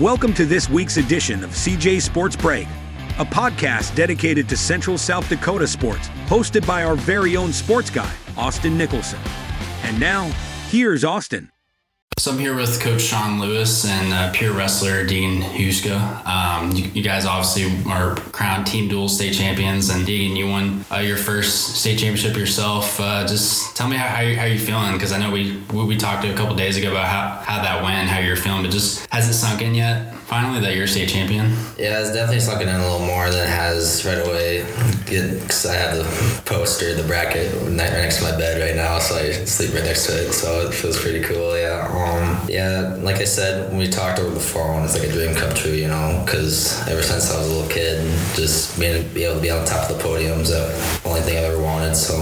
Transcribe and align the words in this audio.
Welcome 0.00 0.34
to 0.34 0.44
this 0.44 0.68
week's 0.68 0.98
edition 0.98 1.42
of 1.42 1.52
CJ 1.52 2.02
Sports 2.02 2.36
Break, 2.36 2.68
a 3.18 3.24
podcast 3.24 3.94
dedicated 3.94 4.46
to 4.50 4.54
Central 4.54 4.98
South 4.98 5.26
Dakota 5.30 5.66
sports, 5.66 6.08
hosted 6.26 6.66
by 6.66 6.84
our 6.84 6.96
very 6.96 7.34
own 7.34 7.50
sports 7.50 7.88
guy, 7.88 8.12
Austin 8.36 8.76
Nicholson. 8.76 9.18
And 9.84 9.98
now, 9.98 10.26
here's 10.68 11.02
Austin. 11.02 11.50
So 12.18 12.32
I'm 12.32 12.38
here 12.38 12.56
with 12.56 12.80
Coach 12.80 13.02
Shawn 13.02 13.38
Lewis 13.38 13.84
and 13.84 14.10
uh, 14.10 14.32
Pierre 14.32 14.52
wrestler 14.52 15.04
Dean 15.04 15.42
Houska. 15.42 16.24
Um, 16.24 16.72
you, 16.72 16.84
you, 16.86 17.02
guys 17.02 17.26
obviously 17.26 17.92
are 17.92 18.14
crowned 18.32 18.66
team 18.66 18.88
dual 18.88 19.10
state 19.10 19.34
champions, 19.34 19.90
and 19.90 20.06
Dean, 20.06 20.34
you 20.34 20.48
won 20.48 20.82
uh, 20.90 20.96
your 20.96 21.18
first 21.18 21.76
state 21.76 21.98
championship 21.98 22.34
yourself. 22.34 22.98
Uh, 22.98 23.26
just 23.26 23.76
tell 23.76 23.86
me 23.86 23.96
how, 23.96 24.08
how, 24.08 24.22
you, 24.22 24.34
how 24.34 24.46
you're 24.46 24.58
feeling, 24.58 24.94
because 24.94 25.12
I 25.12 25.18
know 25.18 25.30
we, 25.30 25.62
we, 25.74 25.84
we 25.84 25.96
talked 25.98 26.24
a 26.24 26.32
couple 26.32 26.56
days 26.56 26.78
ago 26.78 26.90
about 26.90 27.06
how, 27.06 27.52
how 27.52 27.62
that 27.62 27.82
went, 27.82 28.08
how 28.08 28.20
you're 28.20 28.34
feeling, 28.34 28.62
but 28.62 28.72
just 28.72 29.06
has 29.12 29.28
it 29.28 29.34
sunk 29.34 29.60
in 29.60 29.74
yet? 29.74 30.14
Finally, 30.26 30.58
that 30.58 30.74
you're 30.74 30.88
state 30.88 31.08
champion. 31.08 31.46
Yeah, 31.78 32.00
it's 32.00 32.12
definitely 32.12 32.40
sucking 32.40 32.66
in 32.66 32.74
a 32.74 32.82
little 32.82 33.06
more 33.06 33.30
than 33.30 33.44
it 33.44 33.48
has 33.48 34.04
right 34.04 34.18
away. 34.18 34.66
Because 35.04 35.64
I 35.64 35.76
have 35.76 35.96
the 35.96 36.42
poster, 36.44 36.94
the 36.94 37.04
bracket 37.04 37.54
right 37.62 37.76
next 37.76 38.18
to 38.18 38.24
my 38.24 38.36
bed 38.36 38.60
right 38.60 38.74
now, 38.74 38.98
so 38.98 39.14
I 39.14 39.30
sleep 39.30 39.72
right 39.72 39.84
next 39.84 40.06
to 40.06 40.26
it. 40.26 40.32
So 40.32 40.66
it 40.66 40.74
feels 40.74 41.00
pretty 41.00 41.22
cool. 41.22 41.56
Yeah. 41.56 41.86
Um. 41.86 42.48
Yeah. 42.48 42.96
Like 43.00 43.18
I 43.18 43.24
said, 43.24 43.68
when 43.68 43.78
we 43.78 43.86
talked 43.86 44.18
over 44.18 44.34
the 44.34 44.40
phone, 44.40 44.82
it's 44.84 44.98
like 44.98 45.08
a 45.08 45.12
dream 45.12 45.32
come 45.36 45.54
true. 45.54 45.70
You 45.70 45.86
know, 45.86 46.20
because 46.26 46.76
ever 46.88 47.02
since 47.02 47.30
I 47.30 47.38
was 47.38 47.48
a 47.48 47.52
little 47.52 47.70
kid, 47.70 48.02
just 48.34 48.80
being 48.80 49.06
be 49.14 49.22
able 49.22 49.36
to 49.36 49.40
be 49.40 49.50
on 49.50 49.64
top 49.64 49.88
of 49.88 49.96
the 49.96 50.02
podiums, 50.02 50.48
the 50.48 51.08
only 51.08 51.20
thing 51.20 51.38
I've 51.38 51.52
ever 51.52 51.62
wanted. 51.62 51.94
So 51.94 52.14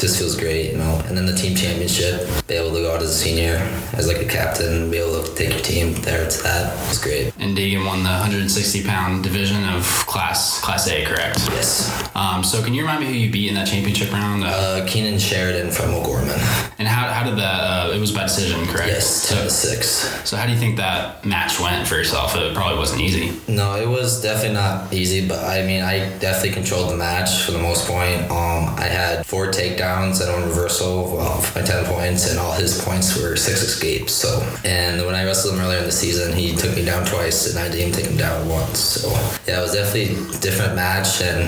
just 0.00 0.18
feels 0.18 0.34
great, 0.36 0.72
you 0.72 0.78
know. 0.78 1.02
And 1.06 1.16
then 1.16 1.26
the 1.26 1.34
team 1.34 1.54
championship, 1.54 2.26
be 2.46 2.54
able 2.54 2.72
to 2.74 2.80
go 2.80 2.94
out 2.94 3.02
as 3.02 3.10
a 3.10 3.14
senior, 3.14 3.56
as 3.92 4.08
like 4.08 4.22
a 4.22 4.24
captain, 4.24 4.90
be 4.90 4.96
able 4.96 5.22
to 5.22 5.34
take 5.34 5.50
your 5.50 5.60
team 5.60 5.94
there 6.02 6.28
to 6.28 6.42
that 6.42 6.88
was 6.88 6.98
great. 6.98 7.32
And 7.38 7.56
Deegan 7.56 7.84
won 7.84 8.02
the 8.02 8.08
160 8.08 8.84
pound 8.84 9.22
division 9.22 9.68
of 9.68 9.84
class 10.06 10.60
class 10.60 10.88
A, 10.88 11.04
correct? 11.04 11.38
Yes. 11.50 12.08
Um, 12.14 12.42
so 12.42 12.62
can 12.62 12.72
you 12.72 12.82
remind 12.82 13.00
me 13.00 13.06
who 13.06 13.12
you 13.12 13.30
beat 13.30 13.48
in 13.48 13.54
that 13.54 13.68
championship 13.68 14.10
round? 14.12 14.44
Uh, 14.44 14.48
uh 14.48 14.86
Keenan 14.86 15.18
Sheridan 15.18 15.70
from 15.70 15.94
O'Gorman. 15.94 16.38
And 16.78 16.88
how, 16.88 17.12
how 17.12 17.28
did 17.28 17.36
that? 17.38 17.60
Uh, 17.60 17.92
it 17.94 17.98
was 17.98 18.12
by 18.12 18.22
decision, 18.22 18.66
correct? 18.66 18.88
Yes, 18.88 19.28
ten 19.28 19.38
so, 19.38 19.44
to 19.44 19.50
six. 19.50 19.86
So 20.28 20.36
how 20.36 20.46
do 20.46 20.52
you 20.52 20.58
think 20.58 20.76
that 20.76 21.24
match 21.24 21.60
went 21.60 21.86
for 21.86 21.96
yourself? 21.96 22.34
It 22.36 22.54
probably 22.54 22.78
wasn't 22.78 23.02
easy. 23.02 23.38
No, 23.48 23.76
it 23.76 23.88
was 23.88 24.22
definitely 24.22 24.54
not 24.54 24.92
easy, 24.92 25.26
but 25.28 25.44
I 25.44 25.66
mean, 25.66 25.82
I 25.82 26.16
definitely 26.18 26.52
controlled 26.52 26.90
the 26.90 26.96
match 26.96 27.42
for 27.42 27.52
the 27.52 27.58
most 27.58 27.86
point. 27.86 28.22
Um, 28.30 28.74
I 28.78 28.88
had 28.88 29.26
four 29.26 29.48
takedowns 29.48 29.89
rounds 29.90 30.20
and 30.20 30.30
on 30.30 30.42
reversal 30.48 31.16
well, 31.16 31.40
my 31.54 31.62
10 31.62 31.84
points, 31.86 32.30
and 32.30 32.38
all 32.38 32.52
his 32.52 32.82
points 32.84 33.16
were 33.16 33.36
six 33.36 33.62
escapes. 33.62 34.12
So, 34.12 34.28
and 34.64 35.04
when 35.04 35.14
I 35.14 35.24
wrestled 35.24 35.54
him 35.54 35.60
earlier 35.60 35.78
in 35.78 35.84
the 35.84 35.92
season, 35.92 36.32
he 36.32 36.54
took 36.54 36.74
me 36.76 36.84
down 36.84 37.04
twice, 37.06 37.50
and 37.50 37.58
I 37.58 37.70
didn't 37.70 37.94
take 37.94 38.06
him 38.06 38.16
down 38.16 38.48
once. 38.48 38.78
So, 38.78 39.08
yeah, 39.46 39.58
it 39.58 39.62
was 39.62 39.72
definitely 39.72 40.36
a 40.36 40.40
different 40.40 40.74
match, 40.74 41.20
and 41.22 41.40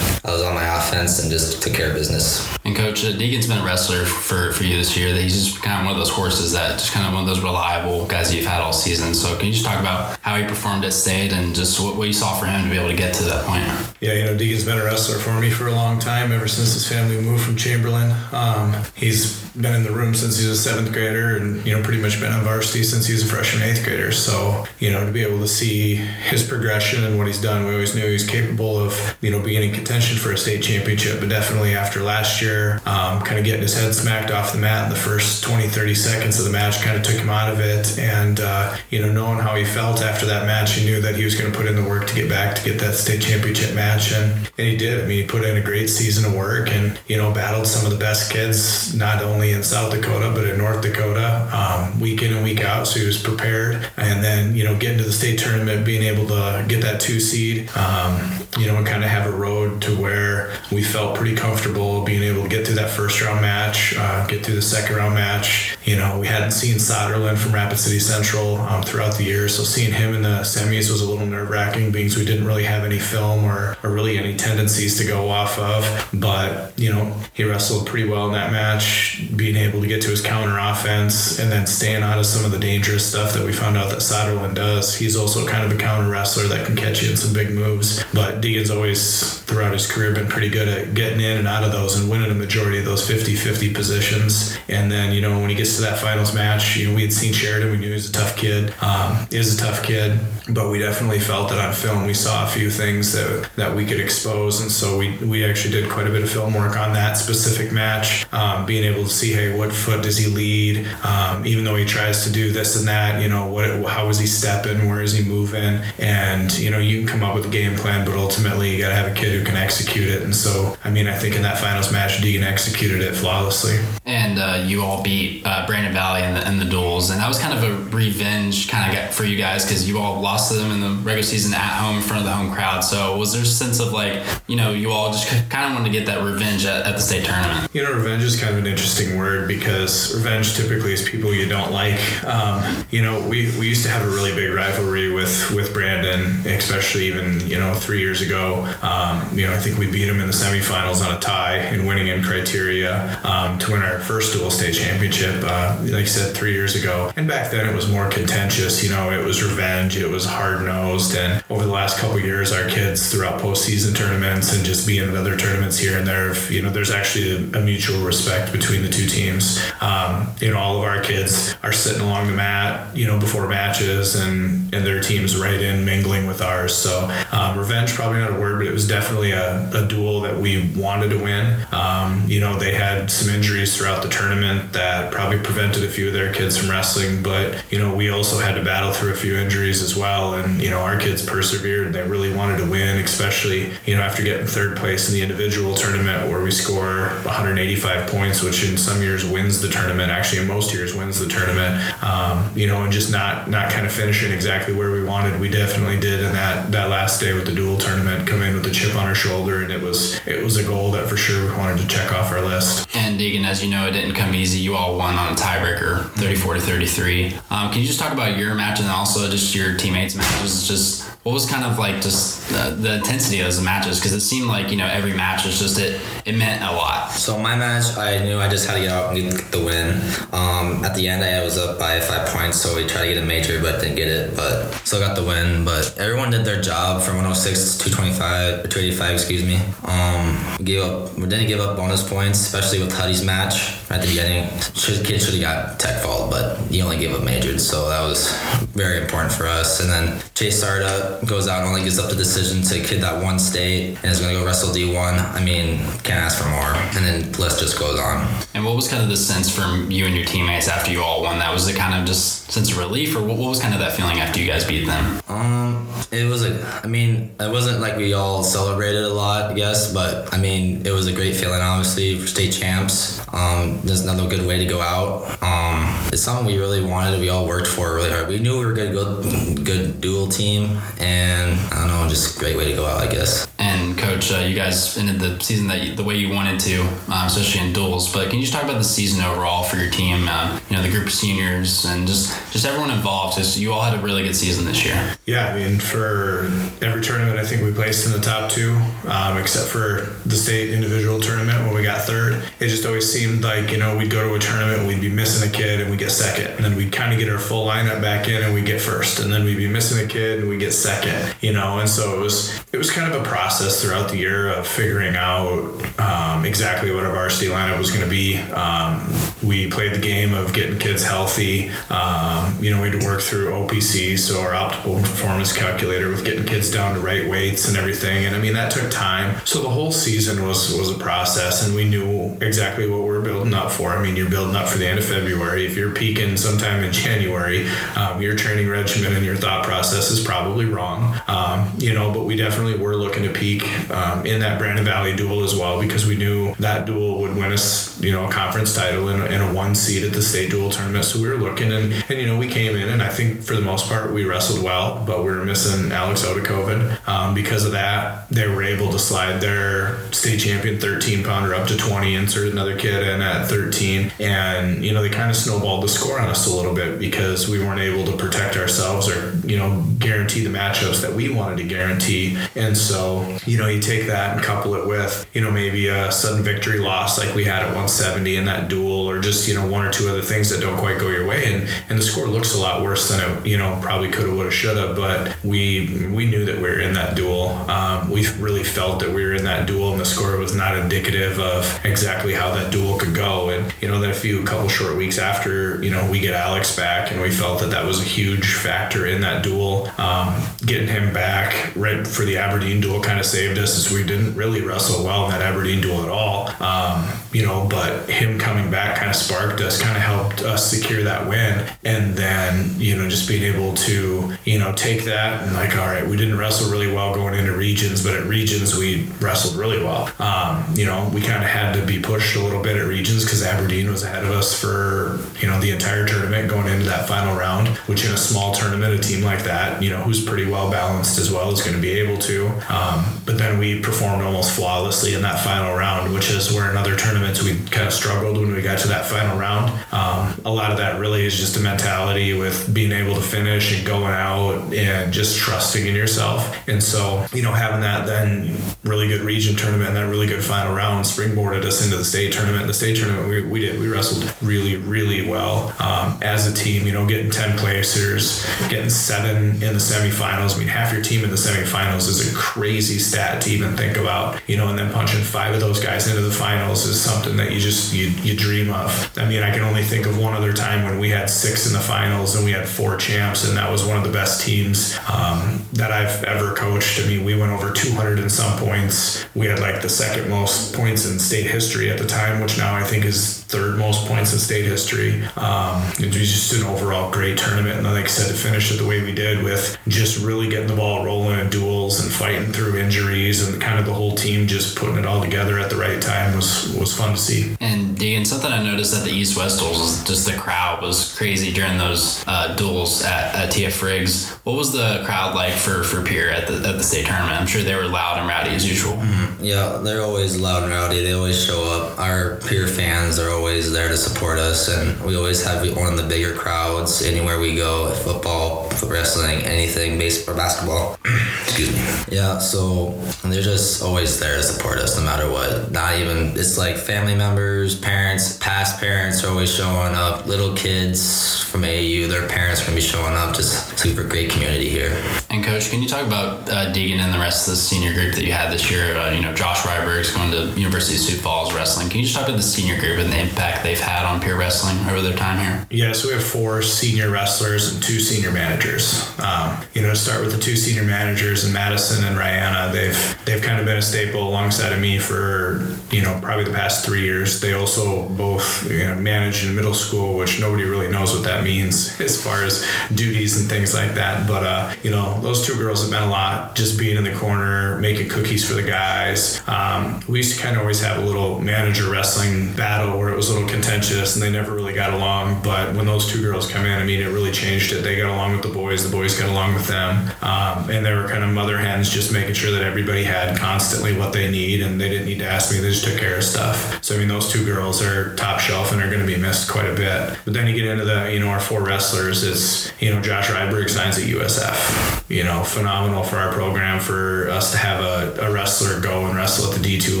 I 0.24 0.32
was 0.32 0.42
on 0.42 0.54
my 0.54 0.66
offense 0.78 1.22
and 1.22 1.30
just 1.30 1.62
took 1.62 1.74
care 1.74 1.88
of 1.88 1.94
business. 1.94 2.48
And 2.64 2.74
Coach, 2.74 3.04
uh, 3.04 3.12
Deegan's 3.12 3.46
been 3.46 3.58
a 3.58 3.64
wrestler 3.64 4.04
for, 4.04 4.52
for 4.52 4.64
you 4.64 4.76
this 4.76 4.96
year. 4.96 5.12
That 5.12 5.20
he's 5.20 5.36
just 5.44 5.62
kind 5.62 5.80
of 5.80 5.86
one 5.86 5.92
of 5.92 5.98
those 5.98 6.14
horses 6.14 6.52
that 6.52 6.78
just 6.78 6.92
kind 6.92 7.06
of 7.06 7.12
one 7.12 7.22
of 7.22 7.28
those 7.28 7.40
reliable 7.40 8.06
guys 8.06 8.34
you've 8.34 8.46
had 8.46 8.60
all 8.60 8.72
season. 8.72 9.14
So, 9.14 9.36
can 9.36 9.46
you 9.46 9.52
just 9.52 9.66
talk 9.66 9.80
about 9.80 10.18
how 10.22 10.36
he 10.36 10.44
performed 10.44 10.84
at 10.84 10.92
state 10.92 11.32
and 11.32 11.54
just 11.54 11.80
what, 11.80 11.96
what 11.96 12.06
you 12.06 12.14
saw 12.14 12.38
for 12.38 12.46
him 12.46 12.64
to 12.64 12.70
be 12.70 12.76
able 12.78 12.88
to 12.88 12.96
get 12.96 13.14
to 13.14 13.24
that 13.24 13.44
point? 13.44 13.64
Yeah, 14.00 14.14
you 14.14 14.24
know, 14.24 14.36
Deegan's 14.36 14.64
been 14.64 14.78
a 14.78 14.84
wrestler 14.84 15.18
for 15.18 15.38
me 15.40 15.50
for 15.50 15.68
a 15.68 15.72
long 15.72 15.98
time, 15.98 16.32
ever 16.32 16.48
since 16.48 16.72
his 16.74 16.88
family 16.88 17.20
moved 17.20 17.44
from 17.44 17.56
Chamberlain. 17.56 18.13
Um, 18.32 18.74
he's 18.94 19.44
been 19.50 19.74
in 19.74 19.84
the 19.84 19.92
room 19.92 20.14
since 20.14 20.36
he's 20.38 20.48
a 20.48 20.56
seventh 20.56 20.92
grader 20.92 21.36
and, 21.36 21.64
you 21.66 21.76
know, 21.76 21.82
pretty 21.82 22.02
much 22.02 22.20
been 22.20 22.32
on 22.32 22.42
varsity 22.42 22.82
since 22.82 23.06
he 23.06 23.12
was 23.12 23.22
a 23.22 23.26
freshman, 23.26 23.62
eighth 23.62 23.84
grader. 23.84 24.10
So, 24.10 24.64
you 24.80 24.90
know, 24.90 25.04
to 25.06 25.12
be 25.12 25.22
able 25.22 25.38
to 25.38 25.48
see 25.48 25.94
his 25.94 26.46
progression 26.46 27.04
and 27.04 27.18
what 27.18 27.26
he's 27.26 27.40
done, 27.40 27.64
we 27.64 27.72
always 27.72 27.94
knew 27.94 28.06
he 28.06 28.12
was 28.12 28.26
capable 28.26 28.78
of, 28.78 29.16
you 29.20 29.30
know, 29.30 29.40
being 29.40 29.62
in 29.62 29.74
contention 29.74 30.18
for 30.18 30.32
a 30.32 30.38
state 30.38 30.62
championship. 30.62 31.20
But 31.20 31.28
definitely 31.28 31.74
after 31.74 32.00
last 32.00 32.42
year, 32.42 32.80
um, 32.86 33.20
kind 33.22 33.38
of 33.38 33.44
getting 33.44 33.62
his 33.62 33.78
head 33.78 33.94
smacked 33.94 34.30
off 34.30 34.52
the 34.52 34.58
mat 34.58 34.84
in 34.84 34.90
the 34.90 34.98
first 34.98 35.44
20, 35.44 35.68
30 35.68 35.94
seconds 35.94 36.38
of 36.38 36.44
the 36.44 36.50
match 36.50 36.82
kind 36.82 36.96
of 36.96 37.02
took 37.02 37.16
him 37.16 37.30
out 37.30 37.52
of 37.52 37.60
it. 37.60 37.98
And, 37.98 38.40
uh, 38.40 38.76
you 38.90 39.00
know, 39.00 39.12
knowing 39.12 39.38
how 39.38 39.54
he 39.54 39.64
felt 39.64 40.02
after 40.02 40.26
that 40.26 40.46
match, 40.46 40.72
he 40.72 40.84
knew 40.84 41.00
that 41.00 41.14
he 41.14 41.24
was 41.24 41.34
going 41.34 41.50
to 41.50 41.56
put 41.56 41.66
in 41.66 41.76
the 41.76 41.88
work 41.88 42.06
to 42.08 42.14
get 42.14 42.28
back 42.28 42.56
to 42.56 42.64
get 42.64 42.80
that 42.80 42.94
state 42.94 43.22
championship 43.22 43.74
match. 43.74 44.12
And, 44.12 44.50
and 44.58 44.68
he 44.68 44.76
did. 44.76 45.02
I 45.02 45.06
mean, 45.06 45.22
he 45.22 45.26
put 45.26 45.44
in 45.44 45.56
a 45.56 45.62
great 45.62 45.88
season 45.88 46.24
of 46.24 46.34
work 46.34 46.68
and, 46.70 46.98
you 47.06 47.16
know, 47.16 47.32
battled 47.32 47.66
some 47.66 47.84
of 47.84 47.96
the 47.96 48.03
best 48.04 48.30
kids, 48.30 48.94
not 48.94 49.22
only 49.22 49.52
in 49.52 49.62
South 49.62 49.90
Dakota, 49.90 50.30
but 50.34 50.44
in 50.44 50.58
North 50.58 50.82
Dakota, 50.82 51.48
um, 51.54 51.98
week 51.98 52.20
in 52.22 52.34
and 52.34 52.44
week 52.44 52.62
out. 52.62 52.86
So 52.86 53.00
he 53.00 53.06
was 53.06 53.16
prepared. 53.16 53.88
And 53.96 54.22
then, 54.22 54.54
you 54.54 54.62
know, 54.62 54.76
getting 54.76 54.98
to 54.98 55.04
the 55.04 55.12
state 55.12 55.38
tournament, 55.38 55.86
being 55.86 56.02
able 56.02 56.26
to 56.28 56.66
get 56.68 56.82
that 56.82 57.00
two 57.00 57.18
seed, 57.18 57.74
um, 57.74 58.20
you 58.58 58.66
know, 58.66 58.76
and 58.76 58.86
kind 58.86 59.02
of 59.02 59.08
have 59.08 59.26
a 59.26 59.34
road 59.34 59.80
to 59.82 59.90
where 59.96 60.52
we 60.70 60.84
felt 60.84 61.16
pretty 61.16 61.34
comfortable 61.34 62.04
being 62.04 62.22
able 62.22 62.42
to 62.42 62.48
get 62.48 62.66
through 62.66 62.74
that 62.74 62.90
first 62.90 63.22
round 63.22 63.40
match, 63.40 63.94
uh, 63.96 64.26
get 64.26 64.44
through 64.44 64.56
the 64.56 64.62
second 64.62 64.96
round 64.96 65.14
match. 65.14 65.78
You 65.86 65.96
know, 65.96 66.18
we 66.18 66.26
hadn't 66.26 66.50
seen 66.50 66.74
Soderlin 66.74 67.38
from 67.38 67.52
Rapid 67.54 67.78
City 67.78 67.98
Central 67.98 68.56
um, 68.56 68.82
throughout 68.82 69.16
the 69.16 69.24
year. 69.24 69.48
So 69.48 69.62
seeing 69.62 69.92
him 69.92 70.14
in 70.14 70.22
the 70.22 70.44
semis 70.44 70.90
was 70.90 71.00
a 71.00 71.08
little 71.08 71.26
nerve 71.26 71.48
wracking 71.48 71.90
because 71.90 72.18
we 72.18 72.26
didn't 72.26 72.46
really 72.46 72.64
have 72.64 72.84
any 72.84 72.98
film 72.98 73.44
or, 73.44 73.78
or 73.82 73.90
really 73.90 74.18
any 74.18 74.36
tendencies 74.36 74.98
to 74.98 75.06
go 75.06 75.30
off 75.30 75.58
of. 75.58 75.82
But, 76.12 76.78
you 76.78 76.92
know, 76.92 77.14
he 77.32 77.44
wrestled 77.44 77.86
pretty 77.94 78.08
well 78.08 78.26
in 78.26 78.32
that 78.32 78.50
match, 78.50 79.22
being 79.36 79.54
able 79.54 79.80
to 79.80 79.86
get 79.86 80.02
to 80.02 80.08
his 80.08 80.20
counter 80.20 80.58
offense 80.58 81.38
and 81.38 81.52
then 81.52 81.64
staying 81.64 82.02
out 82.02 82.18
of 82.18 82.26
some 82.26 82.44
of 82.44 82.50
the 82.50 82.58
dangerous 82.58 83.08
stuff 83.08 83.32
that 83.32 83.46
we 83.46 83.52
found 83.52 83.76
out 83.76 83.88
that 83.88 84.00
Soderlin 84.00 84.52
does. 84.52 84.96
He's 84.96 85.14
also 85.14 85.46
kind 85.46 85.64
of 85.64 85.70
a 85.70 85.80
counter 85.80 86.10
wrestler 86.10 86.48
that 86.48 86.66
can 86.66 86.74
catch 86.74 87.04
you 87.04 87.10
in 87.12 87.16
some 87.16 87.32
big 87.32 87.52
moves. 87.52 88.02
But 88.12 88.40
Deegan's 88.40 88.68
always, 88.68 89.40
throughout 89.42 89.72
his 89.72 89.86
career, 89.86 90.12
been 90.12 90.26
pretty 90.26 90.48
good 90.48 90.66
at 90.66 90.94
getting 90.94 91.20
in 91.20 91.38
and 91.38 91.46
out 91.46 91.62
of 91.62 91.70
those 91.70 91.96
and 91.96 92.10
winning 92.10 92.32
a 92.32 92.34
majority 92.34 92.80
of 92.80 92.84
those 92.84 93.06
50 93.06 93.36
50 93.36 93.72
positions. 93.72 94.58
And 94.66 94.90
then, 94.90 95.12
you 95.12 95.20
know, 95.20 95.38
when 95.38 95.50
he 95.50 95.54
gets 95.54 95.76
to 95.76 95.82
that 95.82 96.00
finals 96.00 96.34
match, 96.34 96.76
you 96.76 96.88
know, 96.88 96.96
we 96.96 97.02
had 97.02 97.12
seen 97.12 97.32
Sheridan, 97.32 97.70
we 97.70 97.76
knew 97.76 97.86
he 97.86 97.92
was 97.92 98.10
a 98.10 98.12
tough 98.12 98.36
kid. 98.36 98.74
Um, 98.80 99.24
he 99.30 99.36
is 99.36 99.54
a 99.54 99.64
tough 99.64 99.84
kid, 99.84 100.18
but 100.48 100.68
we 100.68 100.80
definitely 100.80 101.20
felt 101.20 101.48
that 101.50 101.64
on 101.64 101.72
film 101.72 102.06
we 102.06 102.14
saw 102.14 102.44
a 102.44 102.48
few 102.48 102.70
things 102.70 103.12
that, 103.12 103.48
that 103.54 103.76
we 103.76 103.86
could 103.86 104.00
expose. 104.00 104.60
And 104.62 104.70
so 104.72 104.98
we, 104.98 105.16
we 105.18 105.44
actually 105.44 105.70
did 105.70 105.88
quite 105.88 106.08
a 106.08 106.10
bit 106.10 106.24
of 106.24 106.30
film 106.30 106.54
work 106.54 106.76
on 106.76 106.92
that 106.94 107.16
specific 107.16 107.70
match, 107.70 107.83
um, 108.32 108.66
being 108.66 108.84
able 108.84 109.04
to 109.04 109.10
see, 109.10 109.32
hey, 109.32 109.56
what 109.56 109.72
foot 109.72 110.02
does 110.02 110.16
he 110.16 110.26
lead? 110.26 110.86
Um, 111.04 111.46
even 111.46 111.64
though 111.64 111.76
he 111.76 111.84
tries 111.84 112.24
to 112.24 112.32
do 112.32 112.52
this 112.52 112.76
and 112.78 112.88
that, 112.88 113.22
you 113.22 113.28
know, 113.28 113.46
what, 113.46 113.66
how 113.86 114.08
is 114.08 114.18
he 114.18 114.26
stepping? 114.26 114.88
Where 114.88 115.02
is 115.02 115.12
he 115.12 115.24
moving? 115.24 115.80
And, 115.98 116.56
you 116.58 116.70
know, 116.70 116.78
you 116.78 116.98
can 116.98 117.06
come 117.06 117.22
up 117.22 117.34
with 117.34 117.46
a 117.46 117.50
game 117.50 117.76
plan, 117.76 118.04
but 118.04 118.14
ultimately 118.16 118.70
you 118.74 118.78
got 118.78 118.88
to 118.88 118.94
have 118.94 119.10
a 119.10 119.14
kid 119.14 119.38
who 119.38 119.44
can 119.44 119.56
execute 119.56 120.08
it. 120.08 120.22
And 120.22 120.34
so, 120.34 120.76
I 120.84 120.90
mean, 120.90 121.06
I 121.06 121.16
think 121.16 121.36
in 121.36 121.42
that 121.42 121.58
finals 121.58 121.92
match, 121.92 122.18
Deegan 122.18 122.44
executed 122.44 123.00
it 123.00 123.14
flawlessly. 123.14 123.78
And 124.06 124.38
uh, 124.38 124.62
you 124.66 124.82
all 124.82 125.02
beat 125.02 125.46
uh, 125.46 125.66
Brandon 125.66 125.92
Valley 125.92 126.22
in 126.22 126.34
the, 126.34 126.48
in 126.48 126.58
the 126.58 126.64
duals. 126.64 127.10
And 127.10 127.20
that 127.20 127.28
was 127.28 127.38
kind 127.38 127.56
of 127.56 127.64
a 127.64 127.96
revenge 127.96 128.68
kind 128.68 128.96
of 128.96 129.14
for 129.14 129.24
you 129.24 129.36
guys 129.36 129.64
because 129.64 129.88
you 129.88 129.98
all 129.98 130.20
lost 130.20 130.50
to 130.50 130.58
them 130.58 130.70
in 130.70 130.80
the 130.80 130.90
regular 131.02 131.22
season 131.22 131.54
at 131.54 131.60
home 131.60 131.96
in 131.96 132.02
front 132.02 132.20
of 132.22 132.26
the 132.26 132.32
home 132.32 132.52
crowd. 132.52 132.80
So 132.80 133.16
was 133.16 133.32
there 133.32 133.42
a 133.42 133.46
sense 133.46 133.80
of 133.80 133.92
like, 133.92 134.22
you 134.46 134.56
know, 134.56 134.72
you 134.72 134.90
all 134.90 135.12
just 135.12 135.28
kind 135.50 135.66
of 135.66 135.72
wanted 135.72 135.92
to 135.92 135.98
get 135.98 136.06
that 136.06 136.22
revenge 136.22 136.64
at, 136.64 136.86
at 136.86 136.94
the 136.94 137.00
state 137.00 137.24
tournament? 137.24 137.70
You 137.74 137.82
know, 137.82 137.92
revenge 137.92 138.22
is 138.22 138.40
kind 138.40 138.52
of 138.52 138.58
an 138.60 138.68
interesting 138.68 139.18
word 139.18 139.48
because 139.48 140.14
revenge 140.14 140.54
typically 140.54 140.92
is 140.92 141.08
people 141.08 141.34
you 141.34 141.48
don't 141.48 141.72
like. 141.72 141.98
Um, 142.22 142.86
you 142.92 143.02
know, 143.02 143.18
we, 143.28 143.50
we 143.58 143.68
used 143.68 143.82
to 143.82 143.90
have 143.90 144.06
a 144.06 144.10
really 144.10 144.32
big 144.32 144.54
rivalry 144.54 145.12
with, 145.12 145.50
with 145.50 145.74
Brandon, 145.74 146.46
especially 146.46 147.06
even, 147.06 147.44
you 147.48 147.58
know, 147.58 147.74
three 147.74 147.98
years 147.98 148.20
ago. 148.20 148.72
Um, 148.84 149.26
you 149.36 149.46
know, 149.46 149.54
I 149.54 149.56
think 149.56 149.78
we 149.78 149.90
beat 149.90 150.04
them 150.04 150.20
in 150.20 150.26
the 150.26 150.32
semifinals 150.32 151.04
on 151.04 151.16
a 151.16 151.18
tie 151.18 151.56
and 151.56 151.86
winning 151.86 152.08
in 152.08 152.22
criteria 152.22 153.18
um, 153.24 153.58
to 153.60 153.72
win 153.72 153.82
our 153.82 153.98
first 153.98 154.34
dual 154.34 154.50
state 154.50 154.74
championship, 154.74 155.42
uh, 155.42 155.78
like 155.80 155.94
I 155.94 156.04
said, 156.04 156.36
three 156.36 156.52
years 156.52 156.76
ago. 156.76 157.10
And 157.16 157.26
back 157.26 157.50
then 157.50 157.66
it 157.66 157.74
was 157.74 157.90
more 157.90 158.10
contentious. 158.10 158.84
You 158.84 158.90
know, 158.90 159.10
it 159.10 159.24
was 159.24 159.42
revenge, 159.42 159.96
it 159.96 160.08
was 160.08 160.26
hard 160.26 160.60
nosed. 160.66 161.16
And 161.16 161.42
over 161.48 161.64
the 161.64 161.72
last 161.72 161.98
couple 161.98 162.20
years, 162.20 162.52
our 162.52 162.68
kids 162.68 163.10
throughout 163.10 163.40
postseason 163.40 163.96
tournaments 163.96 164.54
and 164.54 164.64
just 164.64 164.86
being 164.86 165.08
at 165.08 165.16
other 165.16 165.36
tournaments 165.36 165.78
here 165.78 165.96
and 165.96 166.06
there, 166.06 166.34
you 166.50 166.60
know, 166.60 166.70
there's 166.70 166.90
actually 166.90 167.50
a, 167.52 167.64
mutual 167.64 168.04
respect 168.04 168.52
between 168.52 168.82
the 168.82 168.90
two 168.90 169.06
teams. 169.06 169.58
Um, 169.80 170.28
you 170.38 170.50
know, 170.50 170.58
all 170.58 170.76
of 170.76 170.82
our 170.82 171.00
kids 171.00 171.56
are 171.62 171.72
sitting 171.72 172.02
along 172.02 172.26
the 172.26 172.34
mat, 172.34 172.94
you 172.94 173.06
know, 173.06 173.18
before 173.18 173.48
matches 173.48 174.16
and, 174.16 174.72
and 174.74 174.84
their 174.84 175.00
teams 175.00 175.34
right 175.34 175.58
in 175.58 175.82
mingling 175.82 176.26
with 176.26 176.42
ours. 176.42 176.74
So 176.74 177.10
um, 177.32 177.58
revenge, 177.58 177.94
probably 177.94 178.18
not 178.18 178.32
a 178.32 178.34
word, 178.34 178.58
but 178.58 178.73
was 178.74 178.86
definitely 178.86 179.32
a, 179.32 179.68
a 179.72 179.86
dual 179.86 180.20
that 180.20 180.36
we 180.36 180.70
wanted 180.76 181.10
to 181.10 181.22
win. 181.22 181.64
Um, 181.72 182.24
you 182.26 182.40
know, 182.40 182.58
they 182.58 182.74
had 182.74 183.10
some 183.10 183.34
injuries 183.34 183.76
throughout 183.76 184.02
the 184.02 184.08
tournament 184.08 184.72
that 184.72 185.12
probably 185.12 185.38
prevented 185.38 185.84
a 185.84 185.88
few 185.88 186.08
of 186.08 186.12
their 186.12 186.32
kids 186.32 186.56
from 186.56 186.70
wrestling, 186.70 187.22
but, 187.22 187.64
you 187.70 187.78
know, 187.78 187.94
we 187.94 188.10
also 188.10 188.38
had 188.38 188.54
to 188.54 188.64
battle 188.64 188.92
through 188.92 189.12
a 189.12 189.16
few 189.16 189.36
injuries 189.36 189.82
as 189.82 189.96
well. 189.96 190.34
And, 190.34 190.62
you 190.62 190.70
know, 190.70 190.80
our 190.80 190.98
kids 190.98 191.24
persevered. 191.24 191.86
And 191.86 191.94
they 191.94 192.02
really 192.02 192.32
wanted 192.32 192.58
to 192.58 192.70
win, 192.70 192.98
especially, 192.98 193.72
you 193.86 193.96
know, 193.96 194.02
after 194.02 194.22
getting 194.22 194.46
third 194.46 194.76
place 194.76 195.08
in 195.08 195.14
the 195.14 195.22
individual 195.22 195.74
tournament 195.74 196.30
where 196.30 196.42
we 196.42 196.50
score 196.50 197.08
185 197.24 198.10
points, 198.10 198.42
which 198.42 198.68
in 198.68 198.76
some 198.76 199.02
years 199.02 199.24
wins 199.24 199.60
the 199.60 199.68
tournament, 199.68 200.10
actually 200.10 200.42
in 200.42 200.48
most 200.48 200.72
years 200.72 200.94
wins 200.94 201.18
the 201.18 201.28
tournament, 201.28 202.02
um, 202.02 202.50
you 202.54 202.66
know, 202.66 202.82
and 202.84 202.92
just 202.92 203.10
not 203.10 203.24
not 203.24 203.48
not 203.48 203.72
kind 203.72 203.86
of 203.86 203.92
finishing 203.92 204.32
exactly 204.32 204.74
where 204.74 204.92
we 204.92 205.02
wanted. 205.02 205.40
We 205.40 205.48
definitely 205.48 205.98
did 205.98 206.20
in 206.20 206.32
that 206.32 206.70
that 206.72 206.90
last 206.90 207.20
day 207.20 207.32
with 207.32 207.46
the 207.46 207.54
dual 207.54 207.78
tournament, 207.78 208.28
come 208.28 208.42
in 208.42 208.54
with 208.54 208.63
a 208.66 208.70
chip 208.70 208.94
on 208.96 209.06
our 209.06 209.14
shoulder, 209.14 209.62
and 209.62 209.72
it 209.72 209.80
was 209.80 210.20
it 210.26 210.42
was 210.42 210.56
a 210.56 210.64
goal 210.64 210.90
that 210.92 211.08
for 211.08 211.16
sure 211.16 211.50
we 211.50 211.56
wanted 211.56 211.80
to 211.80 211.86
check 211.86 212.12
off 212.12 212.30
our 212.30 212.42
list. 212.42 212.88
And 212.94 213.18
Deegan, 213.18 213.44
as 213.44 213.62
you 213.64 213.70
know, 213.70 213.86
it 213.86 213.92
didn't 213.92 214.14
come 214.14 214.34
easy. 214.34 214.58
You 214.58 214.76
all 214.76 214.96
won 214.96 215.14
on 215.16 215.32
a 215.32 215.36
tiebreaker, 215.36 216.10
34 216.12 216.54
to 216.54 216.60
33. 216.60 217.34
Um, 217.50 217.70
can 217.70 217.80
you 217.80 217.86
just 217.86 218.00
talk 218.00 218.12
about 218.12 218.36
your 218.38 218.54
match 218.54 218.80
and 218.80 218.88
also 218.88 219.30
just 219.30 219.54
your 219.54 219.76
teammates' 219.76 220.14
matches? 220.14 220.66
Just 220.68 221.04
what 221.24 221.32
was 221.32 221.50
kind 221.50 221.64
of 221.64 221.78
like 221.78 222.02
just 222.02 222.52
uh, 222.52 222.70
the 222.74 222.96
intensity 222.96 223.40
of 223.40 223.46
those 223.46 223.60
matches? 223.60 223.98
Because 223.98 224.12
it 224.12 224.20
seemed 224.20 224.46
like 224.46 224.70
you 224.70 224.76
know 224.76 224.86
every 224.86 225.14
match 225.14 225.46
was 225.46 225.58
just 225.58 225.78
it. 225.78 226.00
It 226.26 226.36
meant 226.36 226.62
a 226.62 226.70
lot. 226.70 227.10
So 227.10 227.38
my 227.38 227.56
match, 227.56 227.96
I 227.96 228.22
knew 228.22 228.38
I 228.38 228.48
just 228.48 228.68
had 228.68 228.74
to 228.74 228.80
get 228.80 228.90
out 228.90 229.16
and 229.16 229.30
get 229.30 229.50
the 229.50 229.64
win. 229.64 230.02
Um, 230.32 230.84
at 230.84 230.94
the 230.94 231.08
end, 231.08 231.24
I 231.24 231.42
was 231.42 231.56
up 231.56 231.78
by 231.78 231.98
five 232.00 232.28
points, 232.28 232.60
so 232.60 232.76
we 232.76 232.86
tried 232.86 233.08
to 233.08 233.14
get 233.14 233.22
a 233.22 233.26
major, 233.26 233.58
but 233.60 233.80
didn't 233.80 233.96
get 233.96 234.08
it. 234.08 234.36
But 234.36 234.70
still 234.84 235.00
got 235.00 235.16
the 235.16 235.24
win. 235.24 235.64
But 235.64 235.96
everyone 235.98 236.30
did 236.30 236.44
their 236.44 236.60
job 236.60 237.00
from 237.00 237.16
106 237.16 237.78
to 237.78 237.90
225 237.90 238.53
or 238.60 238.68
285, 238.68 239.12
excuse 239.14 239.44
me. 239.44 239.58
Um, 239.84 240.56
we 240.58 240.64
gave 240.64 240.82
up. 240.82 241.14
We 241.16 241.26
didn't 241.26 241.48
give 241.48 241.60
up 241.60 241.76
bonus 241.76 242.06
points, 242.08 242.40
especially 242.40 242.80
with 242.80 242.92
Huddy's 242.92 243.24
match 243.24 243.74
at 243.90 244.00
the 244.00 244.06
beginning. 244.06 244.50
Should, 244.74 245.04
kid 245.04 245.20
should 245.20 245.34
have 245.34 245.42
got 245.42 245.80
tech 245.80 246.02
fault, 246.02 246.30
but 246.30 246.58
he 246.70 246.82
only 246.82 246.98
gave 246.98 247.14
up 247.14 247.22
majored, 247.22 247.60
so 247.60 247.88
that 247.88 248.02
was 248.02 248.32
very 248.74 249.00
important 249.00 249.32
for 249.32 249.46
us. 249.46 249.80
And 249.80 249.90
then 249.90 250.22
Chase 250.34 250.62
Sarda 250.62 251.26
goes 251.26 251.48
out 251.48 251.60
and 251.60 251.68
only 251.68 251.82
gives 251.82 251.98
up 251.98 252.10
the 252.10 252.16
decision 252.16 252.62
to 252.62 252.86
kid 252.86 253.02
that 253.02 253.22
one 253.22 253.38
state 253.38 253.96
and 254.02 254.06
is 254.06 254.20
going 254.20 254.34
to 254.34 254.40
go 254.40 254.46
wrestle 254.46 254.74
D1. 254.74 255.34
I 255.34 255.44
mean, 255.44 255.78
can't 256.02 256.20
ask 256.20 256.42
for 256.42 256.48
more. 256.48 256.74
And 256.96 257.04
then 257.04 257.32
the 257.32 257.40
list 257.40 257.60
just 257.60 257.78
goes 257.78 257.98
on. 257.98 258.26
And 258.54 258.64
what 258.64 258.76
was 258.76 258.88
kind 258.88 259.02
of 259.02 259.08
the 259.08 259.16
sense 259.16 259.54
from 259.54 259.90
you 259.90 260.06
and 260.06 260.14
your 260.14 260.24
teammates 260.24 260.68
after 260.68 260.90
you 260.90 261.02
all 261.02 261.22
won 261.22 261.38
that? 261.38 261.52
Was 261.52 261.68
it 261.68 261.76
kind 261.76 261.98
of 261.98 262.06
just 262.06 262.50
sense 262.50 262.70
of 262.70 262.78
relief, 262.78 263.16
or 263.16 263.20
what, 263.20 263.36
what 263.36 263.48
was 263.48 263.60
kind 263.60 263.74
of 263.74 263.80
that 263.80 263.92
feeling 263.92 264.20
after 264.20 264.40
you 264.40 264.46
guys 264.46 264.64
beat 264.64 264.86
them? 264.86 265.20
Um, 265.28 265.88
it 266.10 266.24
was 266.28 266.44
a. 266.44 266.80
I 266.84 266.86
mean, 266.86 267.34
it 267.40 267.50
wasn't 267.50 267.80
like 267.80 267.96
we 267.96 268.12
all 268.12 268.43
celebrated 268.44 269.04
a 269.04 269.08
lot, 269.08 269.50
I 269.50 269.54
guess, 269.54 269.92
but 269.92 270.32
I 270.32 270.38
mean, 270.38 270.86
it 270.86 270.92
was 270.92 271.06
a 271.06 271.12
great 271.12 271.34
feeling. 271.36 271.60
Obviously, 271.60 272.18
for 272.18 272.26
state 272.26 272.52
champs, 272.52 273.20
um, 273.32 273.80
there's 273.84 274.02
another 274.02 274.28
good 274.28 274.46
way 274.46 274.58
to 274.58 274.66
go 274.66 274.80
out. 274.80 275.24
Um, 275.42 275.84
it's 276.12 276.22
something 276.22 276.46
we 276.46 276.58
really 276.58 276.84
wanted. 276.84 277.20
We 277.20 277.28
all 277.28 277.46
worked 277.46 277.66
for 277.66 277.94
really 277.94 278.10
hard. 278.10 278.28
We 278.28 278.38
knew 278.38 278.58
we 278.58 278.66
were 278.66 278.72
a 278.72 278.74
good, 278.74 278.92
good, 278.92 279.64
good 279.64 280.00
dual 280.00 280.28
team, 280.28 280.78
and 280.98 281.58
I 281.72 281.86
don't 281.86 281.88
know, 281.88 282.08
just 282.08 282.36
a 282.36 282.38
great 282.38 282.56
way 282.56 282.66
to 282.70 282.74
go 282.74 282.86
out, 282.86 283.00
I 283.00 283.10
guess. 283.10 283.48
And 283.64 283.96
coach, 283.96 284.30
uh, 284.30 284.40
you 284.40 284.54
guys 284.54 284.98
ended 284.98 285.20
the 285.20 285.42
season 285.42 285.68
that 285.68 285.82
you, 285.82 285.94
the 285.94 286.04
way 286.04 286.16
you 286.16 286.28
wanted 286.28 286.60
to, 286.60 286.82
um, 286.82 287.26
especially 287.26 287.66
in 287.66 287.72
duals. 287.72 288.12
But 288.12 288.28
can 288.28 288.38
you 288.38 288.42
just 288.42 288.52
talk 288.52 288.62
about 288.62 288.76
the 288.76 288.84
season 288.84 289.24
overall 289.24 289.62
for 289.62 289.76
your 289.76 289.90
team? 289.90 290.28
Uh, 290.28 290.60
you 290.68 290.76
know, 290.76 290.82
the 290.82 290.90
group 290.90 291.06
of 291.06 291.12
seniors 291.12 291.86
and 291.86 292.06
just 292.06 292.52
just 292.52 292.66
everyone 292.66 292.90
involved. 292.90 293.36
Because 293.36 293.58
you 293.58 293.72
all 293.72 293.80
had 293.80 293.98
a 293.98 294.02
really 294.02 294.22
good 294.22 294.36
season 294.36 294.66
this 294.66 294.84
year. 294.84 295.16
Yeah, 295.24 295.46
I 295.48 295.56
mean, 295.56 295.78
for 295.78 296.44
every 296.82 297.00
tournament, 297.00 297.38
I 297.38 297.44
think 297.46 297.62
we 297.62 297.72
placed 297.72 298.04
in 298.04 298.12
the 298.12 298.20
top 298.20 298.50
two, 298.50 298.78
um, 299.08 299.38
except 299.38 299.70
for 299.70 300.12
the 300.26 300.36
state 300.36 300.74
individual 300.74 301.18
tournament 301.18 301.64
when 301.64 301.74
we 301.74 301.82
got 301.82 302.02
third. 302.02 302.42
It 302.60 302.68
just 302.68 302.84
always 302.84 303.10
seemed 303.10 303.44
like 303.44 303.70
you 303.70 303.78
know 303.78 303.96
we'd 303.96 304.10
go 304.10 304.28
to 304.28 304.34
a 304.34 304.38
tournament, 304.38 304.86
we'd 304.86 305.00
be 305.00 305.08
missing 305.08 305.48
a 305.48 305.50
kid, 305.50 305.80
and 305.80 305.90
we 305.90 305.96
get 305.96 306.10
second, 306.10 306.48
and 306.56 306.62
then 306.62 306.76
we'd 306.76 306.92
kind 306.92 307.14
of 307.14 307.18
get 307.18 307.30
our 307.30 307.38
full 307.38 307.66
lineup 307.66 308.02
back 308.02 308.28
in, 308.28 308.42
and 308.42 308.52
we 308.52 308.60
get 308.60 308.78
first, 308.78 309.20
and 309.20 309.32
then 309.32 309.42
we'd 309.44 309.56
be 309.56 309.68
missing 309.68 310.04
a 310.04 310.06
kid, 310.06 310.40
and 310.40 310.50
we 310.50 310.58
get 310.58 310.72
second. 310.72 311.34
You 311.40 311.54
know, 311.54 311.78
and 311.78 311.88
so 311.88 312.14
it 312.14 312.20
was 312.20 312.62
it 312.74 312.76
was 312.76 312.90
kind 312.90 313.10
of 313.10 313.18
a 313.18 313.24
process 313.54 313.80
throughout 313.80 314.10
the 314.10 314.16
year 314.16 314.48
of 314.48 314.66
figuring 314.66 315.14
out 315.14 315.80
um, 316.00 316.44
exactly 316.44 316.90
what 316.92 317.04
our 317.04 317.12
varsity 317.12 317.48
lineup 317.48 317.78
was 317.78 317.92
going 317.92 318.02
to 318.02 318.10
be. 318.10 318.36
Um, 318.36 319.08
we 319.44 319.70
played 319.70 319.94
the 319.94 320.00
game 320.00 320.34
of 320.34 320.52
getting 320.52 320.76
kids 320.76 321.04
healthy. 321.04 321.70
Um, 321.88 322.56
you 322.60 322.72
know, 322.72 322.82
we 322.82 322.90
had 322.90 323.00
to 323.00 323.06
work 323.06 323.20
through 323.20 323.50
OPC, 323.50 324.18
so 324.18 324.40
our 324.40 324.50
optimal 324.50 325.00
performance 325.02 325.52
calculator 325.52 326.08
with 326.08 326.24
getting 326.24 326.44
kids 326.44 326.68
down 326.68 326.94
to 326.94 327.00
right 327.00 327.28
weights 327.28 327.68
and 327.68 327.76
everything. 327.76 328.24
And 328.24 328.34
I 328.34 328.40
mean, 328.40 328.54
that 328.54 328.72
took 328.72 328.90
time. 328.90 329.40
So 329.44 329.62
the 329.62 329.68
whole 329.68 329.92
season 329.92 330.44
was 330.44 330.76
was 330.76 330.90
a 330.90 330.98
process, 330.98 331.64
and 331.64 331.76
we 331.76 331.88
knew 331.88 332.36
exactly 332.40 332.88
what 332.88 333.02
we 333.02 333.08
were 333.08 333.20
building 333.20 333.54
up 333.54 333.70
for. 333.70 333.90
I 333.90 334.02
mean, 334.02 334.16
you're 334.16 334.30
building 334.30 334.56
up 334.56 334.66
for 334.66 334.78
the 334.78 334.88
end 334.88 334.98
of 334.98 335.04
February. 335.04 335.64
If 335.64 335.76
you're 335.76 335.92
peaking 335.92 336.38
sometime 336.38 336.82
in 336.82 336.92
January, 336.92 337.68
um, 337.94 338.20
your 338.20 338.34
training 338.34 338.68
regimen 338.68 339.14
and 339.14 339.24
your 339.24 339.36
thought 339.36 339.64
process 339.64 340.10
is 340.10 340.24
probably 340.24 340.64
wrong. 340.64 341.20
Um, 341.28 341.72
you 341.78 341.92
know, 341.92 342.12
but 342.12 342.24
we 342.24 342.34
definitely 342.34 342.78
were 342.78 342.96
looking 342.96 343.22
to 343.22 343.32
peak 343.32 343.43
um, 343.90 344.26
in 344.26 344.40
that 344.40 344.58
Brandon 344.58 344.84
Valley 344.84 345.14
dual 345.14 345.44
as 345.44 345.54
well 345.54 345.80
because 345.80 346.06
we 346.06 346.16
knew 346.16 346.54
that 346.56 346.86
dual 346.86 347.18
would 347.20 347.34
win 347.36 347.52
us, 347.52 347.93
you 348.04 348.12
know, 348.12 348.26
a 348.26 348.30
conference 348.30 348.74
title 348.74 349.08
and, 349.08 349.22
and 349.22 349.42
a 349.42 349.52
one 349.52 349.74
seed 349.74 350.04
at 350.04 350.12
the 350.12 350.22
state 350.22 350.50
dual 350.50 350.70
tournament. 350.70 351.04
So 351.04 351.20
we 351.20 351.28
were 351.28 351.36
looking, 351.36 351.72
and, 351.72 351.92
and 352.08 352.20
you 352.20 352.26
know, 352.26 352.38
we 352.38 352.48
came 352.48 352.76
in, 352.76 352.88
and 352.88 353.02
I 353.02 353.08
think 353.08 353.42
for 353.42 353.54
the 353.54 353.62
most 353.62 353.88
part 353.88 354.12
we 354.12 354.24
wrestled 354.24 354.62
well, 354.62 355.02
but 355.06 355.20
we 355.20 355.30
were 355.30 355.44
missing 355.44 355.90
Alex 355.92 356.22
COVID. 356.24 357.08
Um, 357.08 357.34
because 357.34 357.64
of 357.64 357.72
that, 357.72 358.28
they 358.28 358.48
were 358.48 358.62
able 358.62 358.90
to 358.90 358.98
slide 358.98 359.40
their 359.40 360.12
state 360.12 360.40
champion 360.40 360.80
13 360.80 361.24
pounder 361.24 361.54
up 361.54 361.66
to 361.68 361.76
20, 361.76 362.14
insert 362.14 362.52
another 362.52 362.76
kid 362.76 363.06
in 363.06 363.20
at 363.20 363.46
13, 363.46 364.12
and 364.20 364.84
you 364.84 364.92
know, 364.92 365.02
they 365.02 365.08
kind 365.08 365.30
of 365.30 365.36
snowballed 365.36 365.82
the 365.82 365.88
score 365.88 366.20
on 366.20 366.28
us 366.28 366.46
a 366.46 366.54
little 366.54 366.74
bit 366.74 366.98
because 366.98 367.48
we 367.48 367.58
weren't 367.58 367.80
able 367.80 368.04
to 368.04 368.16
protect 368.16 368.56
ourselves 368.56 369.08
or 369.08 369.34
you 369.46 369.56
know 369.58 369.84
guarantee 369.98 370.44
the 370.44 370.50
matchups 370.50 371.00
that 371.00 371.12
we 371.12 371.32
wanted 371.32 371.56
to 371.58 371.64
guarantee, 371.64 372.36
and 372.54 372.76
so 372.76 373.38
you 373.46 373.58
know, 373.58 373.68
you 373.68 373.80
take 373.80 374.06
that 374.06 374.36
and 374.36 374.44
couple 374.44 374.74
it 374.74 374.86
with 374.86 375.26
you 375.32 375.40
know 375.40 375.50
maybe 375.50 375.88
a 375.88 376.10
sudden 376.12 376.42
victory 376.42 376.78
loss 376.78 377.18
like 377.18 377.34
we 377.34 377.44
had 377.44 377.62
at 377.62 377.74
170 377.98 378.36
in 378.36 378.44
that 378.46 378.68
dual, 378.68 379.08
or 379.08 379.20
just 379.20 379.48
you 379.48 379.54
know 379.54 379.66
one 379.66 379.84
or 379.84 379.90
two 379.90 380.08
other 380.08 380.22
things 380.22 380.50
that 380.50 380.60
don't 380.60 380.78
quite 380.78 380.98
go 380.98 381.08
your 381.08 381.26
way, 381.26 381.52
and 381.52 381.68
and 381.88 381.98
the 381.98 382.02
score 382.02 382.26
looks 382.26 382.54
a 382.54 382.58
lot 382.58 382.82
worse 382.82 383.08
than 383.08 383.20
it 383.20 383.46
you 383.46 383.58
know 383.58 383.78
probably 383.82 384.10
could 384.10 384.26
have, 384.26 384.36
would 384.36 384.46
have, 384.46 384.54
should 384.54 384.76
have. 384.76 384.96
But 384.96 385.36
we 385.44 386.08
we 386.08 386.26
knew 386.26 386.44
that 386.44 386.56
we 386.56 386.62
were 386.62 386.80
in 386.80 386.94
that 386.94 387.14
dual. 387.16 387.50
Um, 387.70 388.10
we 388.10 388.26
really 388.38 388.64
felt 388.64 389.00
that 389.00 389.10
we 389.10 389.24
were 389.24 389.34
in 389.34 389.44
that 389.44 389.66
dual, 389.66 389.92
and 389.92 390.00
the 390.00 390.04
score 390.04 390.36
was 390.36 390.54
not 390.54 390.76
indicative 390.76 391.38
of 391.38 391.80
exactly 391.84 392.34
how 392.34 392.52
that 392.54 392.72
dual 392.72 392.98
could 392.98 393.14
go. 393.14 393.50
And 393.50 393.72
you 393.80 393.88
know, 393.88 394.00
then 394.00 394.10
a 394.10 394.14
few 394.14 394.44
couple 394.44 394.68
short 394.68 394.96
weeks 394.96 395.18
after, 395.18 395.82
you 395.82 395.90
know, 395.90 396.08
we 396.10 396.20
get 396.20 396.34
Alex 396.34 396.74
back, 396.76 397.12
and 397.12 397.20
we 397.20 397.30
felt 397.30 397.60
that 397.60 397.70
that 397.70 397.84
was 397.84 398.00
a 398.00 398.04
huge 398.04 398.54
factor 398.54 399.06
in 399.06 399.20
that 399.20 399.42
dual. 399.42 399.90
Um, 399.98 400.42
getting 400.64 400.88
him 400.88 401.12
back 401.12 401.74
right 401.76 402.06
for 402.06 402.24
the 402.24 402.38
Aberdeen 402.38 402.80
dual 402.80 403.00
kind 403.00 403.20
of 403.20 403.26
saved 403.26 403.58
us, 403.58 403.76
as 403.76 403.92
we 403.92 404.04
didn't 404.04 404.34
really 404.34 404.62
wrestle 404.62 405.04
well 405.04 405.24
in 405.26 405.30
that 405.30 405.42
Aberdeen 405.42 405.80
dual 405.80 406.02
at 406.02 406.08
all. 406.08 406.48
Um, 406.62 407.08
you 407.34 407.44
know, 407.44 407.66
but 407.68 408.08
him 408.08 408.38
coming 408.38 408.70
back 408.70 408.96
kind 408.96 409.10
of 409.10 409.16
sparked 409.16 409.60
us, 409.60 409.82
kind 409.82 409.96
of 409.96 410.02
helped 410.02 410.42
us 410.42 410.70
secure 410.70 411.02
that 411.02 411.28
win. 411.28 411.68
And 411.84 412.14
then, 412.14 412.70
you 412.78 412.96
know, 412.96 413.08
just 413.08 413.28
being 413.28 413.42
able 413.42 413.74
to, 413.74 414.32
you 414.44 414.58
know, 414.60 414.72
take 414.72 415.04
that 415.04 415.42
and 415.42 415.52
like, 415.52 415.76
all 415.76 415.86
right, 415.86 416.06
we 416.06 416.16
didn't 416.16 416.38
wrestle 416.38 416.70
really 416.70 416.90
well 416.90 417.12
going 417.12 417.34
into 417.34 417.52
regions, 417.52 418.04
but 418.04 418.14
at 418.14 418.24
regions 418.26 418.76
we 418.76 419.06
wrestled 419.20 419.56
really 419.56 419.82
well. 419.82 420.10
Um, 420.20 420.64
you 420.74 420.86
know, 420.86 421.10
we 421.12 421.20
kind 421.20 421.42
of 421.42 421.50
had 421.50 421.74
to 421.74 421.84
be 421.84 422.00
pushed 422.00 422.36
a 422.36 422.40
little 422.40 422.62
bit 422.62 422.76
at 422.76 422.86
regions 422.86 423.24
because 423.24 423.42
Aberdeen 423.42 423.90
was 423.90 424.04
ahead 424.04 424.22
of 424.22 424.30
us 424.30 424.58
for, 424.58 425.20
you 425.40 425.48
know, 425.48 425.60
the 425.60 425.72
entire 425.72 426.06
tournament 426.06 426.48
going 426.48 426.68
into 426.68 426.84
that 426.84 427.08
final 427.08 427.36
round, 427.36 427.66
which 427.88 428.04
in 428.04 428.12
a 428.12 428.16
small 428.16 428.54
tournament, 428.54 428.94
a 428.94 428.98
team 428.98 429.24
like 429.24 429.42
that, 429.42 429.82
you 429.82 429.90
know, 429.90 429.98
who's 430.02 430.24
pretty 430.24 430.48
well 430.48 430.70
balanced 430.70 431.18
as 431.18 431.32
well 431.32 431.50
is 431.50 431.62
going 431.62 431.74
to 431.74 431.82
be 431.82 431.90
able 431.90 432.16
to. 432.18 432.46
Um, 432.72 433.04
but 433.26 433.38
then 433.38 433.58
we 433.58 433.80
performed 433.80 434.22
almost 434.22 434.54
flawlessly 434.54 435.14
in 435.14 435.22
that 435.22 435.42
final 435.42 435.74
round, 435.74 436.14
which 436.14 436.30
is 436.30 436.52
where 436.52 436.70
another 436.70 436.94
tournament 436.94 437.23
we 437.42 437.58
kind 437.70 437.86
of 437.86 437.92
struggled 437.92 438.36
when 438.36 438.54
we 438.54 438.60
got 438.60 438.78
to 438.80 438.88
that 438.88 439.06
final 439.06 439.38
round. 439.38 439.70
Um, 439.92 440.40
a 440.44 440.52
lot 440.52 440.70
of 440.70 440.76
that 440.76 441.00
really 441.00 441.24
is 441.24 441.36
just 441.36 441.56
a 441.56 441.60
mentality 441.60 442.34
with 442.34 442.72
being 442.72 442.92
able 442.92 443.14
to 443.14 443.20
finish 443.22 443.76
and 443.76 443.86
going 443.86 444.12
out 444.12 444.72
and 444.74 445.12
just 445.12 445.38
trusting 445.38 445.86
in 445.86 445.94
yourself. 445.94 446.68
And 446.68 446.82
so, 446.82 447.26
you 447.32 447.42
know, 447.42 447.52
having 447.52 447.80
that 447.80 448.06
then 448.06 448.56
really 448.84 449.08
good 449.08 449.22
region 449.22 449.56
tournament 449.56 449.88
and 449.88 449.96
that 449.96 450.08
really 450.08 450.26
good 450.26 450.44
final 450.44 450.74
round 450.74 451.06
springboarded 451.06 451.64
us 451.64 451.82
into 451.82 451.96
the 451.96 452.04
state 452.04 452.32
tournament. 452.32 452.66
The 452.66 452.74
state 452.74 452.96
tournament, 452.98 453.28
we, 453.28 453.42
we 453.42 453.60
did, 453.60 453.80
we 453.80 453.88
wrestled 453.88 454.32
really, 454.42 454.76
really 454.76 455.26
well 455.26 455.74
um, 455.78 456.18
as 456.22 456.46
a 456.46 456.54
team, 456.54 456.86
you 456.86 456.92
know, 456.92 457.06
getting 457.06 457.30
10 457.30 457.58
placers, 457.58 458.44
getting 458.68 458.90
seven 458.90 459.62
in 459.62 459.72
the 459.72 459.80
semifinals. 459.80 460.56
I 460.56 460.58
mean, 460.58 460.68
half 460.68 460.92
your 460.92 461.02
team 461.02 461.24
in 461.24 461.30
the 461.30 461.36
semifinals 461.36 462.06
is 462.06 462.30
a 462.30 462.36
crazy 462.36 462.98
stat 462.98 463.40
to 463.42 463.50
even 463.50 463.76
think 463.76 463.96
about, 463.96 464.40
you 464.46 464.58
know, 464.58 464.68
and 464.68 464.78
then 464.78 464.92
punching 464.92 465.22
five 465.22 465.54
of 465.54 465.60
those 465.60 465.82
guys 465.82 466.06
into 466.06 466.20
the 466.20 466.30
finals 466.30 466.84
is 466.86 467.00
something 467.00 467.13
that 467.22 467.52
you 467.52 467.60
just 467.60 467.94
you, 467.94 468.08
you 468.22 468.36
dream 468.36 468.70
of. 468.70 469.18
I 469.18 469.28
mean, 469.28 469.42
I 469.42 469.52
can 469.52 469.62
only 469.62 469.82
think 469.82 470.06
of 470.06 470.18
one 470.18 470.34
other 470.34 470.52
time 470.52 470.84
when 470.84 470.98
we 470.98 471.10
had 471.10 471.30
six 471.30 471.66
in 471.66 471.72
the 471.72 471.80
finals 471.80 472.34
and 472.34 472.44
we 472.44 472.52
had 472.52 472.68
four 472.68 472.96
champs, 472.96 473.46
and 473.46 473.56
that 473.56 473.70
was 473.70 473.84
one 473.84 473.96
of 473.96 474.04
the 474.04 474.12
best 474.12 474.44
teams 474.44 474.96
um, 475.12 475.64
that 475.74 475.92
I've 475.92 476.24
ever 476.24 476.54
coached. 476.54 477.00
I 477.00 477.06
mean, 477.06 477.24
we 477.24 477.36
went 477.36 477.52
over 477.52 477.72
200 477.72 478.18
and 478.18 478.30
some 478.30 478.58
points. 478.58 479.24
We 479.34 479.46
had 479.46 479.60
like 479.60 479.82
the 479.82 479.88
second 479.88 480.28
most 480.28 480.74
points 480.74 481.10
in 481.10 481.18
state 481.18 481.46
history 481.46 481.90
at 481.90 481.98
the 481.98 482.06
time, 482.06 482.40
which 482.40 482.58
now 482.58 482.74
I 482.74 482.82
think 482.82 483.04
is 483.04 483.43
third 483.54 483.78
most 483.78 484.06
points 484.06 484.32
in 484.32 484.38
state 484.40 484.64
history. 484.64 485.24
Um, 485.36 485.82
it 485.98 486.06
was 486.06 486.28
just 486.32 486.52
an 486.54 486.64
overall 486.66 487.10
great 487.12 487.38
tournament, 487.38 487.76
and 487.76 487.86
like 487.86 488.04
I 488.04 488.08
said, 488.08 488.28
to 488.28 488.34
finish 488.34 488.72
it 488.72 488.78
the 488.78 488.86
way 488.86 489.00
we 489.02 489.12
did 489.12 489.44
with 489.44 489.78
just 489.86 490.24
really 490.24 490.48
getting 490.48 490.66
the 490.66 490.74
ball 490.74 491.04
rolling 491.04 491.38
in 491.38 491.46
duals 491.48 492.02
and 492.02 492.10
fighting 492.12 492.52
through 492.52 492.78
injuries 492.78 493.46
and 493.46 493.62
kind 493.62 493.78
of 493.78 493.86
the 493.86 493.92
whole 493.94 494.14
team 494.16 494.48
just 494.48 494.76
putting 494.76 494.96
it 494.96 495.06
all 495.06 495.22
together 495.22 495.58
at 495.60 495.70
the 495.70 495.76
right 495.76 496.02
time 496.02 496.34
was 496.34 496.74
was 496.78 496.96
fun 496.96 497.12
to 497.12 497.16
see. 497.16 497.56
Deegan, 497.94 498.26
something 498.26 498.50
I 498.50 498.62
noticed 498.62 498.94
at 498.94 499.04
the 499.04 499.10
East 499.10 499.36
West 499.36 499.60
duals 499.60 499.78
was 499.78 500.04
just 500.04 500.26
the 500.26 500.36
crowd 500.36 500.82
was 500.82 501.16
crazy 501.16 501.52
during 501.52 501.78
those 501.78 502.24
uh, 502.26 502.56
duals 502.58 503.04
at, 503.04 503.34
at 503.34 503.52
TF 503.52 503.82
Riggs. 503.82 504.30
What 504.44 504.56
was 504.56 504.72
the 504.72 505.02
crowd 505.04 505.34
like 505.34 505.54
for, 505.54 505.84
for 505.84 506.02
Pierre 506.02 506.30
at 506.30 506.46
the, 506.46 506.54
at 506.56 506.76
the 506.76 506.82
state 506.82 507.06
tournament? 507.06 507.40
I'm 507.40 507.46
sure 507.46 507.62
they 507.62 507.74
were 507.74 507.86
loud 507.86 508.18
and 508.18 508.28
rowdy 508.28 508.50
as 508.50 508.68
usual. 508.68 508.94
Mm-hmm. 508.94 509.44
Yeah, 509.44 509.80
they're 509.82 510.02
always 510.02 510.36
loud 510.36 510.64
and 510.64 510.72
rowdy. 510.72 511.02
They 511.02 511.12
always 511.12 511.42
show 511.42 511.62
up. 511.64 511.98
Our 511.98 512.36
Pierre 512.46 512.66
fans 512.66 513.18
are 513.18 513.30
always 513.30 513.72
there 513.72 513.88
to 513.88 513.96
support 513.96 514.38
us, 514.38 514.68
and 514.68 515.00
we 515.04 515.16
always 515.16 515.44
have 515.44 515.64
one 515.76 515.92
of 515.92 515.96
the 515.96 516.08
bigger 516.08 516.34
crowds 516.34 517.02
anywhere 517.02 517.38
we 517.38 517.54
go 517.54 517.90
football, 517.94 518.68
wrestling, 518.86 519.40
anything, 519.42 519.98
baseball, 519.98 520.34
basketball. 520.34 520.98
Excuse 521.42 521.72
me. 521.72 521.83
Yeah, 522.10 522.38
so 522.38 522.90
they're 523.22 523.42
just 523.42 523.82
always 523.82 524.18
there 524.20 524.36
to 524.36 524.42
support 524.42 524.78
us 524.78 524.96
no 524.98 525.04
matter 525.04 525.30
what. 525.30 525.70
Not 525.70 525.96
even, 525.96 526.36
it's 526.36 526.58
like 526.58 526.76
family 526.76 527.14
members, 527.14 527.78
parents, 527.78 528.36
past 528.38 528.80
parents 528.80 529.24
are 529.24 529.30
always 529.30 529.54
showing 529.54 529.94
up, 529.94 530.26
little 530.26 530.54
kids 530.54 531.42
from 531.44 531.64
AU, 531.64 532.08
their 532.08 532.28
parents 532.28 532.62
are 532.62 532.66
going 532.66 532.78
to 532.78 532.82
be 532.82 532.88
showing 532.88 533.14
up. 533.14 533.34
Just 533.34 533.78
super 533.78 534.04
great 534.04 534.30
community 534.30 534.68
here. 534.68 535.02
And 535.30 535.42
coach, 535.42 535.70
can 535.70 535.82
you 535.82 535.88
talk 535.88 536.06
about 536.06 536.48
uh, 536.48 536.72
Deegan 536.72 536.98
and 536.98 537.12
the 537.12 537.18
rest 537.18 537.48
of 537.48 537.52
the 537.52 537.56
senior 537.56 537.92
group 537.92 538.14
that 538.14 538.24
you 538.24 538.32
had 538.32 538.52
this 538.52 538.70
year? 538.70 538.96
Uh, 538.96 539.10
you 539.10 539.22
know, 539.22 539.34
Josh 539.34 539.62
Ryberg's 539.62 540.14
going 540.14 540.30
to 540.30 540.60
University 540.60 540.96
of 540.96 541.02
Sioux 541.02 541.16
Falls 541.16 541.54
wrestling. 541.54 541.88
Can 541.88 542.00
you 542.00 542.04
just 542.04 542.16
talk 542.16 542.28
about 542.28 542.36
the 542.36 542.42
senior 542.42 542.78
group 542.78 542.98
and 542.98 543.12
the 543.12 543.20
impact 543.20 543.62
they've 543.62 543.80
had 543.80 544.04
on 544.04 544.20
Pierre 544.20 544.36
wrestling 544.36 544.78
over 544.90 545.00
their 545.00 545.16
time 545.16 545.38
here? 545.38 545.66
Yeah, 545.70 545.92
so 545.92 546.08
we 546.08 546.14
have 546.14 546.24
four 546.24 546.62
senior 546.62 547.10
wrestlers 547.10 547.72
and 547.72 547.82
two 547.82 547.98
senior 548.00 548.30
managers. 548.30 549.08
Um, 549.18 549.58
you 549.74 549.82
know, 549.82 549.90
to 549.90 549.96
start 549.96 550.20
with 550.20 550.32
the 550.32 550.40
two 550.40 550.56
senior 550.56 550.84
managers 550.84 551.44
and 551.44 551.52
Madison 551.52 551.93
and 552.02 552.16
Rihanna, 552.16 552.72
they've 552.72 553.24
they've 553.24 553.42
kind 553.42 553.60
of 553.60 553.66
been 553.66 553.76
a 553.76 553.82
staple 553.82 554.26
alongside 554.26 554.72
of 554.72 554.80
me 554.80 554.98
for 554.98 555.66
you 555.90 556.02
know 556.02 556.18
probably 556.22 556.44
the 556.44 556.52
past 556.52 556.84
three 556.84 557.02
years. 557.02 557.40
They 557.40 557.52
also 557.52 558.08
both 558.10 558.68
you 558.70 558.86
know, 558.86 558.94
manage 558.96 559.44
in 559.44 559.54
middle 559.54 559.74
school, 559.74 560.16
which 560.16 560.40
nobody 560.40 560.64
really 560.64 560.88
knows 560.88 561.12
what 561.12 561.24
that 561.24 561.44
means 561.44 562.00
as 562.00 562.22
far 562.22 562.42
as 562.42 562.66
duties 562.94 563.38
and 563.40 563.48
things 563.48 563.74
like 563.74 563.94
that. 563.94 564.26
But 564.26 564.44
uh, 564.44 564.74
you 564.82 564.90
know, 564.90 565.20
those 565.20 565.46
two 565.46 565.56
girls 565.56 565.82
have 565.82 565.90
been 565.90 566.02
a 566.02 566.10
lot. 566.10 566.56
Just 566.56 566.78
being 566.78 566.96
in 566.96 567.04
the 567.04 567.14
corner, 567.14 567.78
making 567.78 568.08
cookies 568.08 568.46
for 568.46 568.54
the 568.54 568.62
guys. 568.62 569.42
Um, 569.46 570.02
we 570.08 570.18
used 570.18 570.36
to 570.36 570.42
kind 570.42 570.56
of 570.56 570.62
always 570.62 570.80
have 570.80 571.02
a 571.02 571.06
little 571.06 571.40
manager 571.40 571.90
wrestling 571.90 572.54
battle 572.54 572.98
where 572.98 573.10
it 573.10 573.16
was 573.16 573.30
a 573.30 573.34
little 573.34 573.48
contentious 573.48 574.14
and 574.14 574.22
they 574.22 574.30
never 574.30 574.52
really 574.52 574.72
got 574.72 574.92
along. 574.94 575.42
But 575.42 575.74
when 575.74 575.86
those 575.86 576.10
two 576.10 576.22
girls 576.22 576.50
come 576.50 576.64
in, 576.64 576.78
I 576.78 576.84
mean, 576.84 577.00
it 577.00 577.06
really 577.06 577.32
changed 577.32 577.72
it. 577.72 577.82
They 577.82 577.96
got 577.96 578.10
along 578.10 578.32
with 578.32 578.42
the 578.42 578.48
boys, 578.48 578.88
the 578.88 578.94
boys 578.94 579.18
got 579.18 579.28
along 579.28 579.54
with 579.54 579.66
them, 579.66 580.10
um, 580.22 580.70
and 580.70 580.84
they 580.84 580.94
were 580.94 581.08
kind 581.08 581.24
of 581.24 581.30
mother 581.30 581.58
just 581.90 582.12
making 582.12 582.34
sure 582.34 582.50
that 582.52 582.62
everybody 582.62 583.04
had 583.04 583.36
constantly 583.36 583.96
what 583.96 584.12
they 584.12 584.30
need, 584.30 584.62
and 584.62 584.80
they 584.80 584.88
didn't 584.88 585.06
need 585.06 585.18
to 585.18 585.26
ask 585.26 585.52
me. 585.52 585.58
They 585.58 585.70
just 585.70 585.84
took 585.84 585.98
care 585.98 586.16
of 586.16 586.24
stuff. 586.24 586.82
So 586.84 586.94
I 586.94 586.98
mean, 586.98 587.08
those 587.08 587.30
two 587.30 587.44
girls 587.44 587.82
are 587.82 588.14
top 588.16 588.40
shelf 588.40 588.72
and 588.72 588.80
are 588.80 588.88
going 588.88 589.00
to 589.00 589.06
be 589.06 589.16
missed 589.16 589.50
quite 589.50 589.66
a 589.66 589.74
bit. 589.74 590.18
But 590.24 590.34
then 590.34 590.46
you 590.46 590.54
get 590.54 590.66
into 590.66 590.84
the, 590.84 591.12
you 591.12 591.20
know, 591.20 591.28
our 591.28 591.40
four 591.40 591.62
wrestlers. 591.62 592.22
It's 592.22 592.72
you 592.80 592.94
know, 592.94 593.00
Josh 593.00 593.28
Ryberg 593.28 593.70
signs 593.70 593.98
at 593.98 594.04
USF. 594.04 595.04
You 595.08 595.24
know, 595.24 595.44
phenomenal 595.44 596.02
for 596.02 596.16
our 596.16 596.32
program 596.32 596.80
for 596.80 597.28
us 597.30 597.52
to 597.52 597.58
have 597.58 597.80
a, 597.80 598.26
a 598.26 598.32
wrestler 598.32 598.80
go 598.80 599.06
and 599.06 599.16
wrestle 599.16 599.52
at 599.52 599.60
the 599.60 599.78
D2 599.78 600.00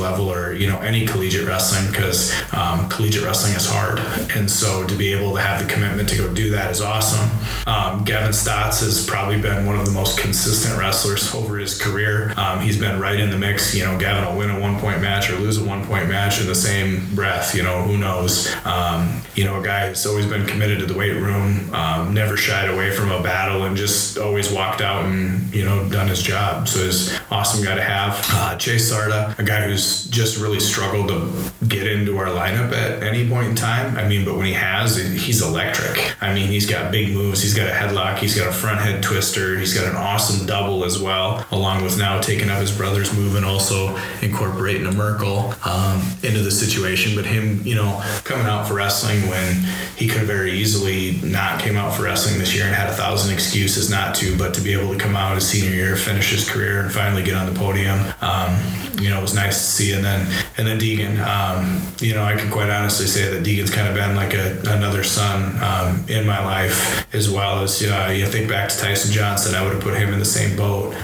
level 0.00 0.32
or 0.32 0.52
you 0.52 0.66
know 0.66 0.78
any 0.78 1.06
collegiate 1.06 1.46
wrestling 1.46 1.90
because 1.90 2.32
um, 2.52 2.88
collegiate 2.88 3.24
wrestling 3.24 3.54
is 3.54 3.66
hard, 3.66 3.98
and 4.36 4.50
so 4.50 4.86
to 4.86 4.94
be 4.94 5.12
able 5.12 5.34
to 5.34 5.40
have 5.40 5.64
the 5.64 5.72
commitment 5.72 6.08
to 6.08 6.16
go 6.16 6.32
do 6.32 6.50
that 6.50 6.70
is 6.70 6.80
awesome. 6.80 7.30
Um, 7.66 8.04
Gavin 8.04 8.32
Stotts 8.32 8.80
has 8.80 9.06
probably 9.06 9.40
been 9.40 9.66
one 9.66 9.78
of 9.78 9.86
the 9.86 9.92
most 9.92 10.18
consistent 10.18 10.78
wrestlers 10.78 11.34
over 11.34 11.53
his 11.64 11.80
career. 11.80 12.32
Um, 12.36 12.60
he's 12.60 12.78
been 12.78 13.00
right 13.00 13.18
in 13.18 13.30
the 13.30 13.38
mix. 13.38 13.74
You 13.74 13.84
know, 13.84 13.98
Gavin 13.98 14.24
will 14.24 14.38
win 14.38 14.50
a 14.50 14.60
one 14.60 14.78
point 14.78 15.00
match 15.00 15.30
or 15.30 15.36
lose 15.36 15.58
a 15.58 15.64
one 15.64 15.84
point 15.86 16.08
match 16.08 16.40
in 16.40 16.46
the 16.46 16.54
same 16.54 17.14
breath. 17.14 17.54
You 17.54 17.62
know, 17.62 17.82
who 17.82 17.98
knows? 17.98 18.54
Um, 18.64 19.22
you 19.34 19.44
know, 19.44 19.60
a 19.60 19.64
guy 19.64 19.88
who's 19.88 20.06
always 20.06 20.26
been 20.26 20.46
committed 20.46 20.78
to 20.80 20.86
the 20.86 20.94
weight 20.96 21.14
room, 21.14 21.72
um, 21.74 22.14
never 22.14 22.36
shied 22.36 22.68
away 22.68 22.90
from 22.90 23.10
a 23.10 23.22
battle, 23.22 23.64
and 23.64 23.76
just 23.76 24.18
always 24.18 24.50
walked 24.52 24.80
out 24.80 25.04
and 25.04 25.52
you 25.54 25.64
know 25.64 25.88
done 25.90 26.08
his 26.08 26.22
job. 26.22 26.68
So 26.68 26.84
he's 26.84 27.18
awesome 27.30 27.64
guy 27.64 27.74
to 27.74 27.82
have. 27.82 28.24
Uh, 28.30 28.56
Chase 28.56 28.92
Sarda, 28.92 29.38
a 29.38 29.42
guy 29.42 29.62
who's 29.66 30.06
just 30.06 30.40
really 30.40 30.60
struggled 30.60 31.08
to 31.08 31.66
get 31.66 31.86
into 31.86 32.18
our 32.18 32.26
lineup 32.26 32.72
at 32.72 33.02
any 33.02 33.28
point 33.28 33.48
in 33.48 33.54
time. 33.54 33.96
I 33.96 34.06
mean, 34.06 34.24
but 34.24 34.36
when 34.36 34.46
he 34.46 34.52
has, 34.52 34.96
he's 34.96 35.42
electric. 35.42 36.22
I 36.22 36.34
mean, 36.34 36.48
he's 36.48 36.66
got 36.66 36.92
big 36.92 37.12
moves. 37.12 37.42
He's 37.42 37.54
got 37.54 37.68
a 37.68 37.72
headlock. 37.72 38.18
He's 38.18 38.36
got 38.36 38.48
a 38.48 38.52
front 38.52 38.80
head 38.80 39.02
twister. 39.02 39.58
He's 39.58 39.74
got 39.74 39.86
an 39.86 39.96
awesome 39.96 40.46
double 40.46 40.84
as 40.84 41.00
well, 41.00 41.44
along 41.54 41.84
with 41.84 41.96
now 41.96 42.20
taking 42.20 42.50
up 42.50 42.58
his 42.58 42.76
brother's 42.76 43.14
move 43.14 43.36
and 43.36 43.44
also 43.44 43.96
incorporating 44.20 44.86
a 44.86 44.92
Merkel 44.92 45.54
um, 45.64 46.02
into 46.22 46.42
the 46.42 46.50
situation. 46.50 47.14
But 47.14 47.24
him, 47.24 47.62
you 47.64 47.76
know, 47.76 48.02
coming 48.24 48.46
out 48.46 48.66
for 48.66 48.74
wrestling 48.74 49.28
when 49.28 49.54
he 49.96 50.08
could 50.08 50.18
have 50.18 50.26
very 50.26 50.52
easily 50.52 51.20
not 51.22 51.60
came 51.60 51.76
out 51.76 51.94
for 51.94 52.02
wrestling 52.02 52.38
this 52.38 52.54
year 52.54 52.64
and 52.64 52.74
had 52.74 52.88
a 52.88 52.92
thousand 52.92 53.32
excuses 53.32 53.88
not 53.88 54.14
to, 54.16 54.36
but 54.36 54.52
to 54.54 54.60
be 54.60 54.72
able 54.72 54.92
to 54.92 54.98
come 54.98 55.16
out 55.16 55.34
his 55.34 55.48
senior 55.48 55.70
year, 55.70 55.96
finish 55.96 56.30
his 56.30 56.48
career, 56.48 56.80
and 56.80 56.92
finally 56.92 57.22
get 57.22 57.34
on 57.34 57.52
the 57.52 57.58
podium, 57.58 57.98
um, 58.20 58.58
you 59.00 59.10
know, 59.10 59.18
it 59.18 59.22
was 59.22 59.34
nice 59.34 59.58
to 59.58 59.64
see. 59.64 59.92
And 59.92 60.04
then 60.04 60.26
and 60.56 60.66
then 60.66 60.78
Deegan, 60.78 61.18
um, 61.24 61.80
you 62.00 62.14
know, 62.14 62.24
I 62.24 62.36
can 62.36 62.50
quite 62.50 62.70
honestly 62.70 63.06
say 63.06 63.30
that 63.30 63.44
Deegan's 63.44 63.70
kind 63.70 63.88
of 63.88 63.94
been 63.94 64.16
like 64.16 64.34
a, 64.34 64.58
another 64.66 65.04
son 65.04 65.56
um, 65.62 66.04
in 66.08 66.26
my 66.26 66.44
life, 66.44 67.06
as 67.14 67.30
well 67.30 67.62
as 67.62 67.82
uh, 67.82 68.12
you 68.14 68.26
think 68.26 68.48
back 68.48 68.68
to 68.70 68.78
Tyson 68.78 69.12
Johnson, 69.12 69.54
I 69.54 69.62
would 69.62 69.74
have 69.74 69.82
put 69.82 69.94
him 69.94 70.12
in 70.12 70.18
the 70.18 70.24
same 70.24 70.56
boat. 70.56 70.94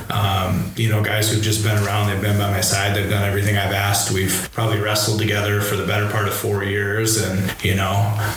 Um, 0.41 0.73
you 0.77 0.89
know, 0.89 1.03
guys 1.03 1.31
who've 1.31 1.43
just 1.43 1.63
been 1.63 1.77
around, 1.85 2.09
they've 2.09 2.21
been 2.21 2.39
by 2.39 2.51
my 2.51 2.61
side, 2.61 2.97
they've 2.97 3.11
done 3.11 3.25
everything 3.25 3.57
I've 3.57 3.73
asked. 3.73 4.11
We've 4.11 4.49
probably 4.53 4.79
wrestled 4.81 5.21
together 5.21 5.61
for 5.61 5.77
the 5.77 5.87
better 5.87 6.11
part 6.11 6.29
of 6.29 6.35
four 6.35 6.65
years, 6.65 7.19
and 7.23 7.65
you 7.65 7.75
know, 7.75 7.93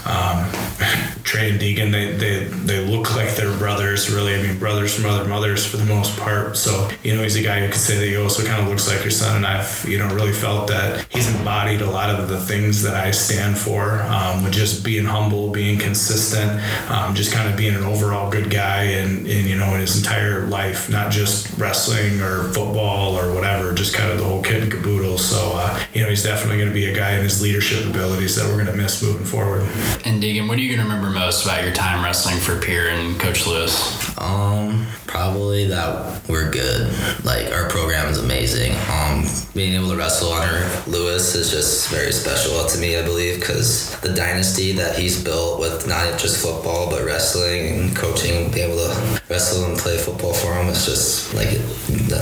um, 0.05 0.49
Trey 1.23 1.51
and 1.51 1.59
Deegan, 1.59 1.91
they, 1.91 2.11
they 2.11 2.43
they 2.43 2.85
look 2.85 3.15
like 3.15 3.35
they're 3.35 3.55
brothers, 3.57 4.11
really. 4.11 4.35
I 4.35 4.41
mean, 4.41 4.59
brothers 4.59 4.93
from 4.93 5.05
other 5.05 5.27
mothers 5.27 5.65
for 5.65 5.77
the 5.77 5.85
most 5.85 6.17
part. 6.19 6.57
So 6.57 6.89
you 7.01 7.15
know, 7.15 7.23
he's 7.23 7.35
a 7.35 7.41
guy 7.41 7.61
who 7.61 7.67
could 7.67 7.79
say 7.79 7.97
that 7.97 8.05
he 8.05 8.17
also 8.17 8.45
kind 8.45 8.61
of 8.61 8.67
looks 8.67 8.87
like 8.87 9.01
your 9.01 9.11
son, 9.11 9.37
and 9.37 9.45
I've 9.45 9.85
you 9.87 9.97
know 9.97 10.13
really 10.13 10.33
felt 10.33 10.67
that 10.67 11.05
he's 11.09 11.33
embodied 11.33 11.81
a 11.81 11.89
lot 11.89 12.09
of 12.09 12.27
the 12.27 12.39
things 12.39 12.83
that 12.83 12.95
I 12.95 13.11
stand 13.11 13.57
for, 13.57 14.01
um, 14.03 14.43
with 14.43 14.53
just 14.53 14.83
being 14.83 15.05
humble, 15.05 15.49
being 15.49 15.79
consistent, 15.79 16.61
um, 16.91 17.15
just 17.15 17.31
kind 17.31 17.49
of 17.49 17.55
being 17.55 17.75
an 17.75 17.83
overall 17.83 18.29
good 18.29 18.49
guy, 18.49 18.83
and, 18.83 19.19
and 19.25 19.47
you 19.47 19.57
know, 19.57 19.73
in 19.73 19.81
his 19.81 19.97
entire 19.97 20.45
life, 20.47 20.89
not 20.89 21.11
just 21.11 21.57
wrestling 21.57 22.21
or 22.21 22.43
football 22.51 23.17
or 23.17 23.33
whatever, 23.33 23.73
just 23.73 23.95
kind 23.95 24.11
of 24.11 24.17
the 24.17 24.25
whole 24.25 24.43
kit 24.43 24.61
and 24.61 24.71
caboodle. 24.71 25.17
So 25.17 25.53
uh, 25.55 25.79
you 25.93 26.03
know, 26.03 26.09
he's 26.09 26.23
definitely 26.23 26.57
going 26.57 26.69
to 26.69 26.75
be 26.75 26.87
a 26.87 26.95
guy 26.95 27.15
in 27.15 27.23
his 27.23 27.41
leadership 27.41 27.85
abilities 27.85 28.35
that 28.35 28.45
we're 28.45 28.61
going 28.61 28.67
to 28.67 28.75
miss 28.75 29.01
moving 29.01 29.25
forward. 29.25 29.61
And 30.05 30.21
Deegan, 30.21 30.47
what 30.49 30.57
are 30.57 30.61
you 30.61 30.75
going 30.75 30.85
to 30.85 30.93
remember 30.93 31.12
most 31.13 31.45
about 31.45 31.63
your 31.63 31.73
time 31.73 32.03
wrestling 32.03 32.37
for 32.39 32.59
Pierre 32.59 32.89
and 32.89 33.19
Coach 33.19 33.45
Lewis? 33.45 34.17
Um, 34.17 34.85
probably 35.05 35.67
that 35.67 36.27
we're 36.27 36.49
good. 36.49 36.91
Like 37.23 37.51
our 37.51 37.69
program 37.69 38.09
is 38.09 38.17
amazing. 38.17 38.73
Um, 38.91 39.25
being 39.53 39.73
able 39.73 39.89
to 39.89 39.95
wrestle 39.95 40.33
under 40.33 40.67
Lewis 40.89 41.35
is 41.35 41.51
just 41.51 41.89
very 41.89 42.11
special 42.11 42.65
to 42.65 42.77
me, 42.79 42.97
I 42.97 43.03
believe, 43.03 43.39
because 43.39 43.99
the 44.01 44.13
dynasty 44.13 44.71
that 44.73 44.97
he's 44.97 45.23
built 45.23 45.59
with 45.59 45.87
not 45.87 46.19
just 46.19 46.43
football 46.43 46.89
but 46.89 47.05
wrestling 47.05 47.67
and 47.67 47.95
coaching, 47.95 48.51
being 48.51 48.71
able 48.71 48.77
to 48.77 49.21
wrestle 49.29 49.65
and 49.65 49.77
play 49.77 49.97
football 49.97 50.33
for 50.33 50.53
him 50.53 50.67
is 50.67 50.85
just 50.85 51.33
like 51.33 51.59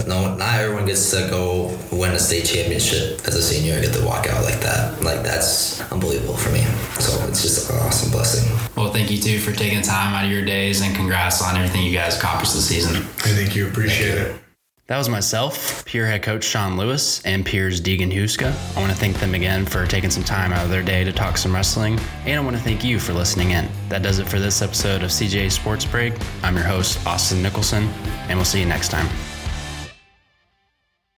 no, 0.07 0.35
not 0.35 0.59
everyone 0.59 0.85
gets 0.85 1.11
to 1.11 1.27
go 1.29 1.77
win 1.91 2.11
a 2.11 2.19
state 2.19 2.45
championship 2.45 3.21
as 3.25 3.35
a 3.35 3.41
senior 3.41 3.75
and 3.75 3.83
get 3.83 3.93
to 3.93 4.05
walk 4.05 4.27
out 4.27 4.43
like 4.43 4.59
that. 4.59 5.01
Like 5.01 5.23
that's 5.23 5.79
unbelievable 5.91 6.35
for 6.35 6.51
me. 6.51 6.63
So 6.99 7.23
it's 7.27 7.41
just 7.41 7.69
an 7.69 7.77
awesome 7.79 8.11
blessing. 8.11 8.50
Well, 9.21 9.29
too 9.29 9.39
for 9.39 9.51
taking 9.51 9.83
time 9.83 10.15
out 10.15 10.25
of 10.25 10.31
your 10.31 10.43
days 10.43 10.81
and 10.81 10.95
congrats 10.95 11.43
on 11.43 11.55
everything 11.55 11.83
you 11.83 11.93
guys 11.93 12.17
accomplished 12.17 12.55
this 12.55 12.67
season. 12.67 12.95
I 12.95 13.29
think 13.35 13.55
you 13.55 13.67
appreciate 13.67 14.17
it. 14.17 14.35
That 14.87 14.97
was 14.97 15.09
myself, 15.09 15.85
Pierre 15.85 16.07
head 16.07 16.23
coach 16.23 16.43
Shawn 16.43 16.75
Lewis, 16.75 17.23
and 17.23 17.45
Pierre's 17.45 17.79
Deegan 17.79 18.11
Houska. 18.11 18.51
I 18.75 18.79
want 18.79 18.91
to 18.91 18.97
thank 18.97 19.19
them 19.19 19.35
again 19.35 19.63
for 19.67 19.85
taking 19.85 20.09
some 20.09 20.23
time 20.23 20.51
out 20.51 20.65
of 20.65 20.71
their 20.71 20.81
day 20.81 21.03
to 21.03 21.13
talk 21.13 21.37
some 21.37 21.53
wrestling, 21.53 21.99
and 22.25 22.39
I 22.39 22.43
want 22.43 22.57
to 22.57 22.63
thank 22.63 22.83
you 22.83 22.99
for 22.99 23.13
listening 23.13 23.51
in. 23.51 23.69
That 23.89 24.01
does 24.01 24.17
it 24.17 24.27
for 24.27 24.39
this 24.39 24.63
episode 24.63 25.03
of 25.03 25.11
CJ 25.11 25.51
Sports 25.51 25.85
Break. 25.85 26.13
I'm 26.41 26.55
your 26.55 26.65
host, 26.65 27.05
Austin 27.05 27.43
Nicholson, 27.43 27.83
and 28.27 28.39
we'll 28.39 28.43
see 28.43 28.59
you 28.59 28.65
next 28.65 28.89
time. 28.89 29.07